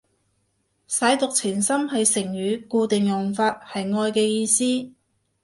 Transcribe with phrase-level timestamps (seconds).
[0.89, 4.91] 舐犢情深係成語，固定用法，係愛嘅意思